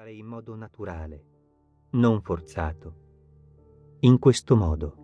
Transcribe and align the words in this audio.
respirare 0.00 0.12
in 0.12 0.26
modo 0.26 0.56
naturale, 0.56 1.24
non 1.90 2.22
forzato. 2.22 2.94
In 4.00 4.18
questo 4.18 4.56
modo. 4.56 4.94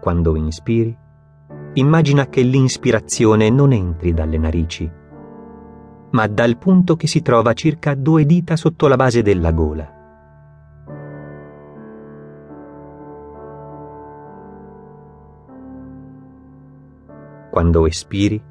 Quando 0.00 0.34
inspiri, 0.36 0.96
immagina 1.74 2.26
che 2.28 2.42
l'inspirazione 2.42 3.50
non 3.50 3.72
entri 3.72 4.14
dalle 4.14 4.38
narici, 4.38 4.90
ma 6.10 6.26
dal 6.26 6.56
punto 6.56 6.96
che 6.96 7.06
si 7.06 7.20
trova 7.20 7.52
circa 7.52 7.94
due 7.94 8.24
dita 8.24 8.56
sotto 8.56 8.88
la 8.88 8.96
base 8.96 9.22
della 9.22 9.52
gola. 9.52 10.00
Quando 17.50 17.86
espiri, 17.86 18.42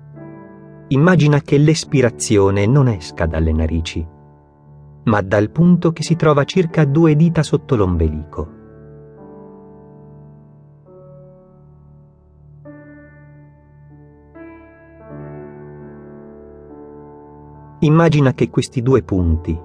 immagina 0.89 1.41
che 1.41 1.57
l'espirazione 1.57 2.68
non 2.68 2.88
esca 2.88 3.25
dalle 3.25 3.52
narici, 3.52 4.20
ma 5.04 5.22
dal 5.22 5.50
punto 5.50 5.92
che 5.92 6.04
si 6.04 6.16
trova 6.16 6.44
circa 6.44 6.86
due 6.86 7.16
dita 7.16 7.44
sotto 7.44 7.76
l'ombelico. 7.76 8.59
Immagina 17.80 18.34
che 18.34 18.52
questi 18.52 18.84
due 18.84 19.02
punti, 19.02 19.59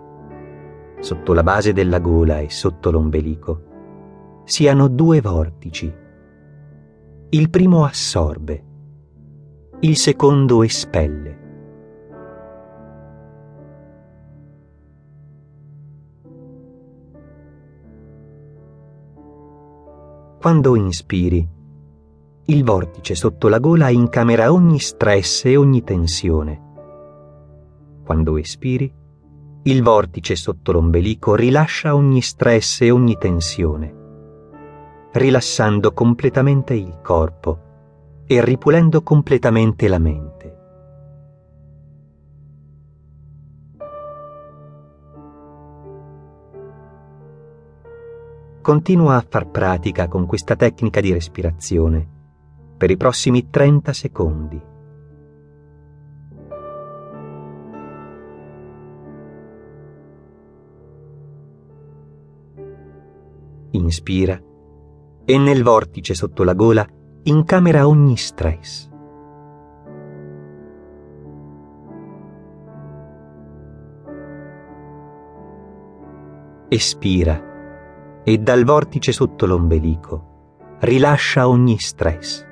sotto 1.00 1.34
la 1.34 1.42
base 1.42 1.74
della 1.74 1.98
gola 1.98 2.38
e 2.38 2.48
sotto 2.48 2.90
l'ombelico, 2.90 4.42
siano 4.44 4.88
due 4.88 5.20
vortici. 5.20 5.92
Il 7.28 7.50
primo 7.50 7.84
assorbe, 7.84 8.64
il 9.80 9.96
secondo 9.98 10.62
espelle. 10.62 11.45
Quando 20.46 20.76
inspiri, 20.76 21.44
il 22.44 22.62
vortice 22.62 23.16
sotto 23.16 23.48
la 23.48 23.58
gola 23.58 23.88
incamera 23.88 24.52
ogni 24.52 24.78
stress 24.78 25.44
e 25.46 25.56
ogni 25.56 25.82
tensione. 25.82 26.62
Quando 28.04 28.36
espiri, 28.36 28.88
il 29.64 29.82
vortice 29.82 30.36
sotto 30.36 30.70
l'ombelico 30.70 31.34
rilascia 31.34 31.96
ogni 31.96 32.22
stress 32.22 32.82
e 32.82 32.92
ogni 32.92 33.18
tensione, 33.18 33.94
rilassando 35.14 35.92
completamente 35.92 36.74
il 36.74 37.00
corpo 37.02 37.58
e 38.24 38.40
ripulendo 38.40 39.02
completamente 39.02 39.88
la 39.88 39.98
mente. 39.98 40.25
Continua 48.66 49.14
a 49.14 49.24
far 49.24 49.48
pratica 49.48 50.08
con 50.08 50.26
questa 50.26 50.56
tecnica 50.56 51.00
di 51.00 51.12
respirazione 51.12 52.04
per 52.76 52.90
i 52.90 52.96
prossimi 52.96 53.48
30 53.48 53.92
secondi. 53.92 54.60
Inspira 63.70 64.42
e 65.24 65.38
nel 65.38 65.62
vortice 65.62 66.14
sotto 66.14 66.42
la 66.42 66.54
gola 66.54 66.84
incamera 67.22 67.86
ogni 67.86 68.16
stress. 68.16 68.90
Espira 76.68 77.54
e 78.28 78.38
dal 78.38 78.64
vortice 78.64 79.12
sotto 79.12 79.46
l'ombelico 79.46 80.34
rilascia 80.80 81.48
ogni 81.48 81.78
stress. 81.78 82.44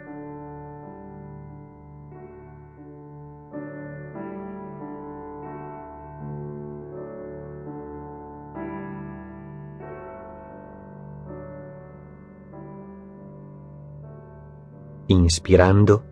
inspirando, 15.07 16.05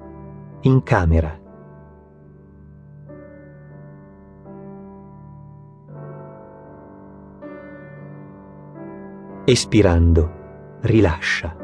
in 0.63 0.83
camera. 0.83 1.42
Espirando, 9.45 10.79
rilascia. 10.83 11.57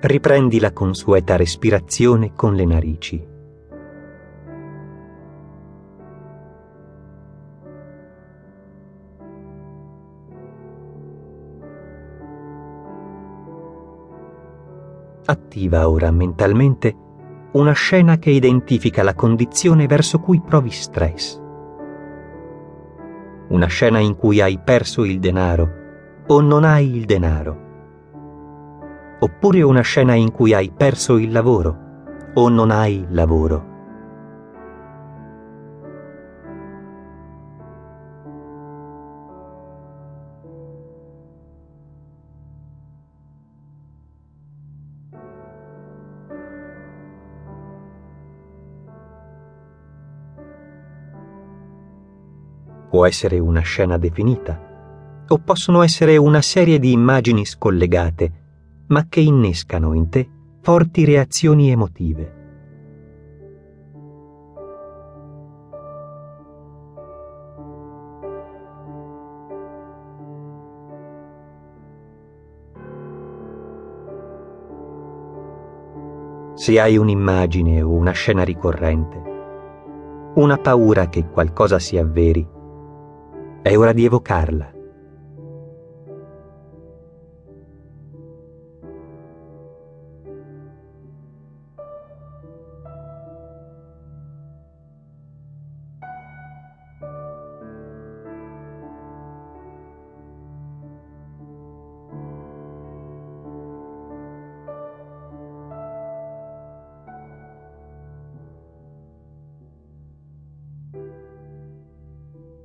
riprendi 0.00 0.58
la 0.58 0.72
consueta 0.72 1.36
respirazione 1.36 2.32
con 2.34 2.54
le 2.54 2.64
narici. 2.64 3.37
Attiva 15.30 15.90
ora 15.90 16.10
mentalmente 16.10 16.96
una 17.52 17.72
scena 17.72 18.16
che 18.16 18.30
identifica 18.30 19.02
la 19.02 19.14
condizione 19.14 19.86
verso 19.86 20.20
cui 20.20 20.40
provi 20.40 20.70
stress. 20.70 21.38
Una 23.48 23.66
scena 23.66 23.98
in 23.98 24.16
cui 24.16 24.40
hai 24.40 24.58
perso 24.58 25.04
il 25.04 25.18
denaro 25.18 25.68
o 26.28 26.40
non 26.40 26.64
hai 26.64 26.96
il 26.96 27.04
denaro 27.04 27.66
oppure 29.20 29.60
una 29.60 29.82
scena 29.82 30.14
in 30.14 30.30
cui 30.30 30.54
hai 30.54 30.72
perso 30.74 31.18
il 31.18 31.30
lavoro 31.30 31.76
o 32.34 32.48
non 32.48 32.70
hai 32.70 33.04
lavoro. 33.10 33.77
Può 52.90 53.06
essere 53.06 53.38
una 53.38 53.60
scena 53.60 53.98
definita 53.98 54.66
o 55.28 55.38
possono 55.38 55.82
essere 55.82 56.16
una 56.16 56.40
serie 56.40 56.78
di 56.78 56.92
immagini 56.92 57.44
scollegate 57.44 58.46
ma 58.88 59.06
che 59.08 59.20
innescano 59.20 59.92
in 59.92 60.08
te 60.08 60.28
forti 60.62 61.04
reazioni 61.04 61.70
emotive. 61.70 62.36
Se 76.54 76.80
hai 76.80 76.96
un'immagine 76.96 77.82
o 77.82 77.92
una 77.92 78.10
scena 78.10 78.42
ricorrente, 78.42 79.22
una 80.34 80.56
paura 80.56 81.08
che 81.08 81.28
qualcosa 81.28 81.78
si 81.78 81.96
avveri, 81.96 82.46
è 83.68 83.76
ora 83.76 83.92
di 83.92 84.06
evocarla 84.06 84.77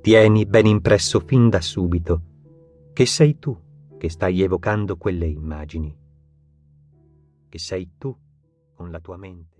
Tieni 0.04 0.44
ben 0.44 0.66
impresso 0.66 1.18
fin 1.18 1.48
da 1.48 1.62
subito 1.62 2.20
che 2.92 3.06
sei 3.06 3.38
tu 3.38 3.58
che 3.96 4.10
stai 4.10 4.42
evocando 4.42 4.98
quelle 4.98 5.24
immagini, 5.24 5.96
che 7.48 7.58
sei 7.58 7.92
tu 7.96 8.14
con 8.74 8.90
la 8.90 9.00
tua 9.00 9.16
mente 9.16 9.53